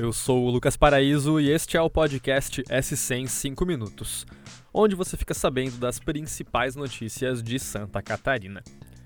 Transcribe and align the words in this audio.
Eu 0.00 0.14
sou 0.14 0.46
o 0.46 0.50
Lucas 0.50 0.78
Paraíso 0.78 1.38
e 1.38 1.50
este 1.50 1.76
é 1.76 1.82
o 1.82 1.90
podcast 1.90 2.62
S100 2.62 3.26
5 3.26 3.66
Minutos, 3.66 4.24
onde 4.72 4.94
você 4.94 5.14
fica 5.14 5.34
sabendo 5.34 5.76
das 5.76 5.98
principais 5.98 6.74
notícias 6.74 7.42
de 7.42 7.58
Santa 7.58 8.00
Catarina. 8.00 8.62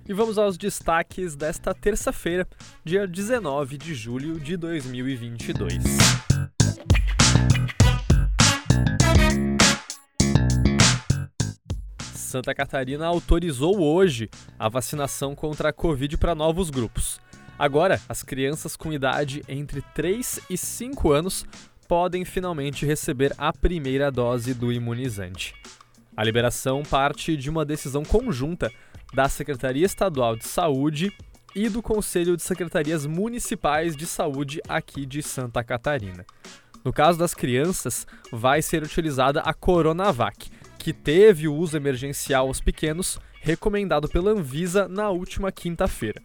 E 0.09 0.13
vamos 0.13 0.39
aos 0.39 0.57
destaques 0.57 1.35
desta 1.35 1.75
terça-feira, 1.75 2.47
dia 2.85 3.09
19 3.09 3.77
de 3.77 3.93
julho 3.93 4.39
de 4.39 4.57
2022. 4.57 5.83
Santa 12.15 12.55
Catarina 12.55 13.07
autorizou 13.07 13.83
hoje 13.83 14.31
a 14.57 14.69
vacinação 14.69 15.35
contra 15.35 15.71
a 15.71 15.73
Covid 15.73 16.17
para 16.19 16.37
novos 16.37 16.71
grupos. 16.71 17.24
Agora, 17.59 18.01
as 18.09 18.23
crianças 18.23 18.77
com 18.77 18.93
idade 18.93 19.45
entre 19.49 19.81
3 19.95 20.41
e 20.51 20.59
5 20.59 21.13
anos 21.13 21.47
podem 21.87 22.25
finalmente 22.25 22.85
receber 22.85 23.33
a 23.39 23.53
primeira 23.53 24.11
dose 24.11 24.53
do 24.55 24.73
imunizante. 24.73 25.55
A 26.17 26.25
liberação 26.25 26.83
parte 26.83 27.37
de 27.37 27.49
uma 27.49 27.65
decisão 27.65 28.03
conjunta 28.03 28.73
da 29.13 29.29
Secretaria 29.29 29.87
Estadual 29.87 30.35
de 30.37 30.45
Saúde 30.45 31.13
e 31.55 31.69
do 31.69 31.81
Conselho 31.81 32.37
de 32.37 32.43
Secretarias 32.43 33.07
Municipais 33.07 33.97
de 33.97 34.07
Saúde 34.07 34.61
aqui 34.69 35.07
de 35.07 35.23
Santa 35.23 35.63
Catarina. 35.63 36.27
No 36.85 36.93
caso 36.93 37.19
das 37.19 37.35
crianças, 37.35 38.07
vai 38.33 38.61
ser 38.61 38.83
utilizada 38.83 39.41
a 39.41 39.55
Coronavac, 39.55 40.51
que 40.77 40.93
teve 40.93 41.47
o 41.47 41.55
uso 41.55 41.77
emergencial 41.77 42.49
aos 42.49 42.61
pequenos, 42.61 43.19
recomendado 43.41 44.09
pela 44.09 44.33
Anvisa 44.33 44.89
na 44.89 45.09
última 45.11 45.53
quinta-feira. 45.53 46.21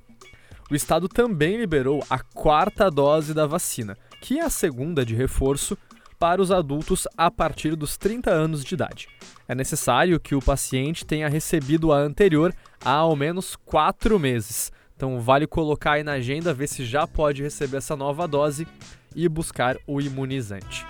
O 0.70 0.76
estado 0.76 1.10
também 1.10 1.58
liberou 1.58 2.06
a 2.10 2.20
quarta 2.20 2.92
dose 2.92 3.34
da 3.34 3.48
vacina, 3.48 3.98
que 4.22 4.38
é 4.38 4.44
a 4.44 4.52
segunda 4.52 5.04
de 5.04 5.16
reforço 5.16 5.76
para 6.20 6.40
os 6.40 6.52
adultos 6.52 7.08
a 7.18 7.32
partir 7.32 7.76
dos 7.76 7.98
30 7.98 8.30
anos 8.30 8.64
de 8.64 8.76
idade. 8.76 9.08
É 9.48 9.56
necessário 9.56 10.20
que 10.20 10.36
o 10.36 10.42
paciente 10.42 11.06
tenha 11.06 11.28
recebido 11.28 11.92
a 11.92 11.98
anterior 11.98 12.54
há 12.86 12.92
ao 12.92 13.16
menos 13.16 13.56
quatro 13.56 14.20
meses. 14.20 14.72
Então, 14.96 15.20
vale 15.20 15.48
colocar 15.48 15.94
aí 15.94 16.04
na 16.04 16.14
agenda, 16.14 16.54
ver 16.54 16.68
se 16.68 16.86
já 16.86 17.08
pode 17.08 17.42
receber 17.42 17.78
essa 17.78 17.96
nova 17.96 18.28
dose 18.28 18.68
e 19.16 19.28
buscar 19.28 19.76
o 19.88 20.00
imunizante. 20.00 20.86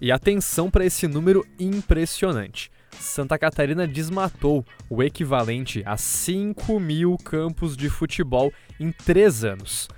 E 0.00 0.10
atenção 0.10 0.70
para 0.70 0.86
esse 0.86 1.06
número 1.06 1.44
impressionante. 1.58 2.70
Santa 3.00 3.36
Catarina 3.38 3.86
desmatou 3.86 4.66
o 4.88 5.02
equivalente 5.02 5.82
a 5.86 5.96
5 5.96 6.78
mil 6.78 7.16
campos 7.16 7.74
de 7.76 7.88
futebol 7.88 8.52
em 8.78 8.92
três 8.92 9.42
anos. 9.42 9.88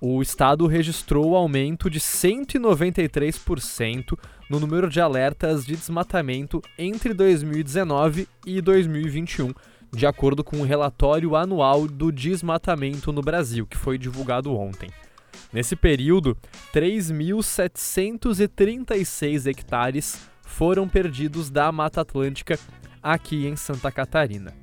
O 0.00 0.22
estado 0.22 0.66
registrou 0.66 1.30
o 1.30 1.36
aumento 1.36 1.90
de 1.90 1.98
193% 1.98 4.16
no 4.48 4.60
número 4.60 4.88
de 4.88 5.00
alertas 5.00 5.66
de 5.66 5.74
desmatamento 5.74 6.62
entre 6.78 7.12
2019 7.12 8.28
e 8.46 8.60
2021, 8.60 9.52
de 9.92 10.06
acordo 10.06 10.44
com 10.44 10.58
o 10.58 10.64
relatório 10.64 11.34
anual 11.34 11.88
do 11.88 12.12
desmatamento 12.12 13.10
no 13.12 13.20
Brasil, 13.20 13.66
que 13.66 13.76
foi 13.76 13.98
divulgado 13.98 14.54
ontem. 14.54 14.90
Nesse 15.52 15.74
período, 15.74 16.38
3.736 16.72 19.46
hectares 19.46 20.32
foram 20.54 20.88
perdidos 20.88 21.50
da 21.50 21.72
Mata 21.72 22.02
Atlântica 22.02 22.56
aqui 23.02 23.44
em 23.44 23.56
Santa 23.56 23.90
Catarina. 23.90 24.54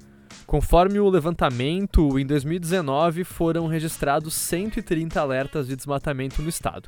Conforme 0.47 1.01
o 1.01 1.09
levantamento, 1.09 2.17
em 2.17 2.25
2019 2.25 3.25
foram 3.25 3.67
registrados 3.67 4.33
130 4.33 5.19
alertas 5.19 5.67
de 5.67 5.75
desmatamento 5.75 6.41
no 6.41 6.47
estado. 6.47 6.87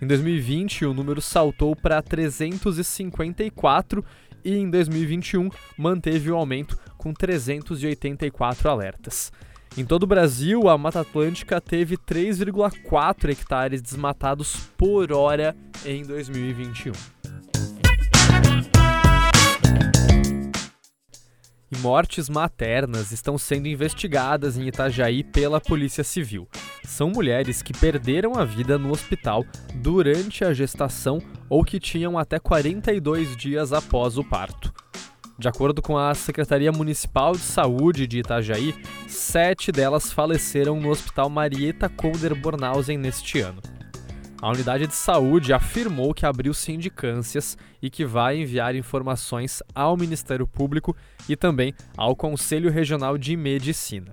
Em 0.00 0.06
2020, 0.06 0.84
o 0.84 0.92
número 0.92 1.22
saltou 1.22 1.74
para 1.74 2.02
354 2.02 4.04
e 4.44 4.54
em 4.54 4.68
2021 4.68 5.48
manteve 5.78 6.30
o 6.30 6.36
aumento 6.36 6.78
com 6.98 7.14
384 7.14 8.68
alertas. 8.68 9.32
Em 9.78 9.84
todo 9.86 10.02
o 10.02 10.06
Brasil, 10.06 10.68
a 10.68 10.76
Mata 10.76 11.00
Atlântica 11.00 11.58
teve 11.58 11.96
3,4 11.96 13.30
hectares 13.30 13.80
desmatados 13.80 14.68
por 14.76 15.10
hora 15.10 15.56
em 15.86 16.02
2021. 16.02 17.21
Mortes 21.82 22.28
maternas 22.28 23.10
estão 23.10 23.36
sendo 23.36 23.66
investigadas 23.66 24.56
em 24.56 24.68
Itajaí 24.68 25.24
pela 25.24 25.60
Polícia 25.60 26.04
Civil. 26.04 26.46
São 26.84 27.10
mulheres 27.10 27.60
que 27.60 27.72
perderam 27.72 28.34
a 28.36 28.44
vida 28.44 28.78
no 28.78 28.92
hospital 28.92 29.44
durante 29.74 30.44
a 30.44 30.54
gestação 30.54 31.18
ou 31.48 31.64
que 31.64 31.80
tinham 31.80 32.16
até 32.16 32.38
42 32.38 33.36
dias 33.36 33.72
após 33.72 34.16
o 34.16 34.22
parto. 34.22 34.72
De 35.36 35.48
acordo 35.48 35.82
com 35.82 35.98
a 35.98 36.14
Secretaria 36.14 36.70
Municipal 36.70 37.32
de 37.32 37.40
Saúde 37.40 38.06
de 38.06 38.20
Itajaí, 38.20 38.74
sete 39.08 39.72
delas 39.72 40.12
faleceram 40.12 40.78
no 40.78 40.88
Hospital 40.88 41.28
Marieta 41.28 41.88
Konder 41.88 42.32
Bornhausen 42.34 42.96
neste 42.96 43.40
ano. 43.40 43.60
A 44.42 44.50
unidade 44.50 44.88
de 44.88 44.94
saúde 44.96 45.52
afirmou 45.52 46.12
que 46.12 46.26
abriu 46.26 46.52
sindicâncias 46.52 47.56
e 47.80 47.88
que 47.88 48.04
vai 48.04 48.38
enviar 48.38 48.74
informações 48.74 49.62
ao 49.72 49.96
Ministério 49.96 50.48
Público 50.48 50.96
e 51.28 51.36
também 51.36 51.72
ao 51.96 52.16
Conselho 52.16 52.68
Regional 52.68 53.16
de 53.16 53.36
Medicina. 53.36 54.12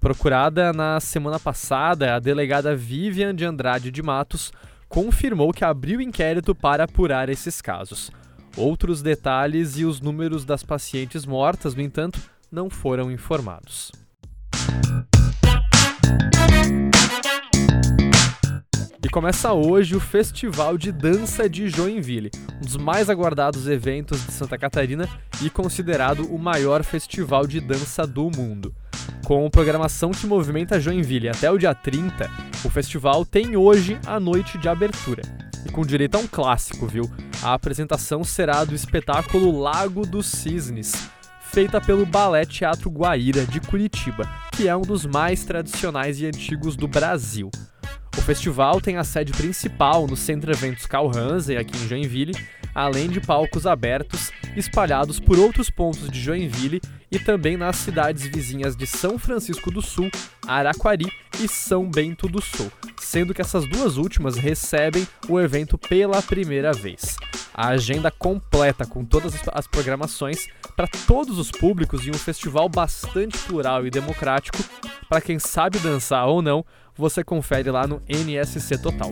Procurada 0.00 0.72
na 0.72 0.98
semana 0.98 1.38
passada, 1.38 2.14
a 2.14 2.18
delegada 2.18 2.74
Vivian 2.74 3.34
de 3.34 3.44
Andrade 3.44 3.90
de 3.90 4.02
Matos 4.02 4.50
confirmou 4.88 5.52
que 5.52 5.62
abriu 5.62 6.00
inquérito 6.00 6.54
para 6.54 6.84
apurar 6.84 7.28
esses 7.28 7.60
casos. 7.60 8.10
Outros 8.56 9.02
detalhes 9.02 9.76
e 9.76 9.84
os 9.84 10.00
números 10.00 10.46
das 10.46 10.62
pacientes 10.62 11.26
mortas, 11.26 11.74
no 11.74 11.82
entanto, 11.82 12.18
não 12.50 12.70
foram 12.70 13.10
informados. 13.10 13.92
Começa 19.16 19.50
hoje 19.50 19.96
o 19.96 19.98
Festival 19.98 20.76
de 20.76 20.92
Dança 20.92 21.48
de 21.48 21.70
Joinville, 21.70 22.30
um 22.56 22.60
dos 22.60 22.76
mais 22.76 23.08
aguardados 23.08 23.66
eventos 23.66 24.22
de 24.26 24.30
Santa 24.30 24.58
Catarina 24.58 25.08
e 25.40 25.48
considerado 25.48 26.30
o 26.30 26.38
maior 26.38 26.84
festival 26.84 27.46
de 27.46 27.58
dança 27.58 28.06
do 28.06 28.30
mundo. 28.30 28.74
Com 29.24 29.48
programação 29.48 30.10
que 30.10 30.26
movimenta 30.26 30.78
Joinville 30.78 31.30
até 31.30 31.50
o 31.50 31.56
dia 31.56 31.74
30, 31.74 32.30
o 32.62 32.68
festival 32.68 33.24
tem 33.24 33.56
hoje 33.56 33.98
a 34.06 34.20
noite 34.20 34.58
de 34.58 34.68
abertura 34.68 35.22
e 35.64 35.72
com 35.72 35.80
direito 35.80 36.16
a 36.16 36.18
um 36.18 36.26
clássico, 36.26 36.86
viu? 36.86 37.10
A 37.42 37.54
apresentação 37.54 38.22
será 38.22 38.64
do 38.64 38.74
espetáculo 38.74 39.58
Lago 39.58 40.04
dos 40.04 40.26
Cisnes, 40.26 40.92
feita 41.40 41.80
pelo 41.80 42.04
Balé 42.04 42.44
Teatro 42.44 42.90
Guaíra 42.90 43.46
de 43.46 43.62
Curitiba, 43.62 44.28
que 44.52 44.68
é 44.68 44.76
um 44.76 44.82
dos 44.82 45.06
mais 45.06 45.42
tradicionais 45.42 46.20
e 46.20 46.26
antigos 46.26 46.76
do 46.76 46.86
Brasil. 46.86 47.50
O 48.26 48.34
festival 48.34 48.80
tem 48.80 48.96
a 48.96 49.04
sede 49.04 49.30
principal 49.30 50.04
no 50.04 50.16
Centro 50.16 50.50
Eventos 50.50 50.84
Calhansen, 50.84 51.58
aqui 51.58 51.78
em 51.78 51.86
Joinville, 51.86 52.34
além 52.74 53.08
de 53.08 53.20
palcos 53.20 53.68
abertos 53.68 54.32
espalhados 54.56 55.20
por 55.20 55.38
outros 55.38 55.70
pontos 55.70 56.10
de 56.10 56.20
Joinville 56.20 56.80
e 57.08 57.20
também 57.20 57.56
nas 57.56 57.76
cidades 57.76 58.26
vizinhas 58.26 58.74
de 58.74 58.84
São 58.84 59.16
Francisco 59.16 59.70
do 59.70 59.80
Sul, 59.80 60.10
Araquari 60.44 61.06
e 61.40 61.48
São 61.48 61.88
Bento 61.90 62.28
do 62.28 62.40
Sul, 62.40 62.70
sendo 62.98 63.34
que 63.34 63.40
essas 63.40 63.66
duas 63.66 63.96
últimas 63.96 64.36
recebem 64.36 65.06
o 65.28 65.40
evento 65.40 65.76
pela 65.76 66.22
primeira 66.22 66.72
vez. 66.72 67.16
A 67.54 67.68
agenda 67.68 68.10
completa 68.10 68.86
com 68.86 69.04
todas 69.04 69.34
as 69.52 69.66
programações 69.66 70.46
para 70.76 70.86
todos 71.06 71.38
os 71.38 71.50
públicos 71.50 72.06
e 72.06 72.10
um 72.10 72.14
festival 72.14 72.68
bastante 72.68 73.38
plural 73.38 73.86
e 73.86 73.90
democrático. 73.90 74.58
Para 75.08 75.20
quem 75.20 75.38
sabe 75.38 75.78
dançar 75.78 76.26
ou 76.26 76.42
não, 76.42 76.64
você 76.94 77.24
confere 77.24 77.70
lá 77.70 77.86
no 77.86 78.02
NSC 78.08 78.78
Total. 78.78 79.10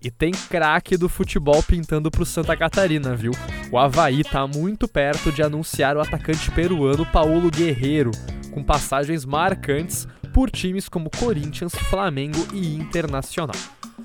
E 0.00 0.10
tem 0.10 0.30
craque 0.30 0.96
do 0.96 1.08
futebol 1.08 1.62
pintando 1.62 2.10
pro 2.10 2.24
Santa 2.24 2.56
Catarina, 2.56 3.16
viu? 3.16 3.32
O 3.70 3.78
Havaí 3.78 4.22
tá 4.22 4.46
muito 4.46 4.86
perto 4.86 5.32
de 5.32 5.42
anunciar 5.42 5.96
o 5.96 6.00
atacante 6.00 6.50
peruano 6.52 7.04
Paulo 7.04 7.50
Guerreiro, 7.50 8.12
com 8.52 8.62
passagens 8.62 9.24
marcantes 9.24 10.06
por 10.32 10.50
times 10.50 10.88
como 10.88 11.10
Corinthians, 11.10 11.74
Flamengo 11.74 12.46
e 12.52 12.76
Internacional. 12.76 13.56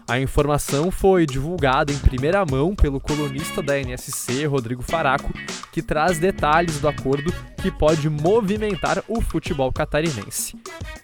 A 0.07 0.19
informação 0.19 0.89
foi 0.89 1.25
divulgada 1.25 1.91
em 1.91 1.97
primeira 1.97 2.45
mão 2.45 2.75
pelo 2.75 2.99
colunista 2.99 3.61
da 3.61 3.79
NSC, 3.79 4.45
Rodrigo 4.45 4.81
Faraco, 4.81 5.31
que 5.71 5.81
traz 5.81 6.17
detalhes 6.17 6.79
do 6.79 6.87
acordo 6.87 7.31
que 7.61 7.69
pode 7.69 8.09
movimentar 8.09 9.03
o 9.07 9.21
futebol 9.21 9.71
catarinense. 9.71 10.57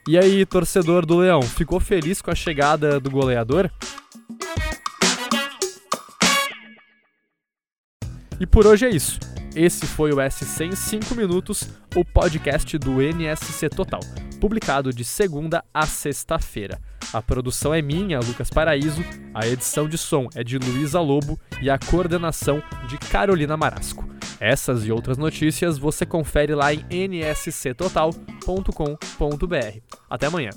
E 0.08 0.18
aí, 0.18 0.46
torcedor 0.46 1.06
do 1.06 1.18
Leão, 1.18 1.42
ficou 1.42 1.80
feliz 1.80 2.22
com 2.22 2.32
a 2.32 2.36
chegada 2.36 3.00
do 3.00 3.12
goleador? 3.12 3.70
E 8.40 8.46
por 8.46 8.68
hoje 8.68 8.86
é 8.86 8.90
isso. 8.90 9.20
Esse 9.56 9.88
foi 9.88 10.12
o 10.12 10.18
SC 10.30 10.66
em 10.66 10.76
5 10.76 11.16
minutos, 11.16 11.68
o 11.96 12.06
podcast 12.06 12.78
do 12.78 13.02
NSC 13.02 13.70
Total, 13.70 14.02
publicado 14.40 14.94
de 14.94 15.04
segunda 15.04 15.64
a 15.74 15.88
sexta-feira. 15.88 16.80
A 17.12 17.22
produção 17.22 17.74
é 17.74 17.82
minha, 17.82 18.20
Lucas 18.20 18.50
Paraíso, 18.50 19.02
a 19.34 19.48
edição 19.48 19.88
de 19.88 19.98
som 19.98 20.28
é 20.36 20.44
de 20.44 20.60
Luísa 20.60 21.00
Lobo 21.00 21.40
e 21.62 21.70
a 21.70 21.80
coordenação 21.80 22.62
de 22.88 22.98
Carolina 22.98 23.56
Marasco. 23.58 24.06
Essas 24.40 24.86
e 24.86 24.92
outras 24.92 25.18
notícias 25.18 25.80
você 25.80 26.06
confere 26.06 26.54
lá 26.54 26.74
em 26.74 27.08
nsctotal.com.br. 27.08 29.80
Até 30.10 30.28
amanhã. 30.28 30.52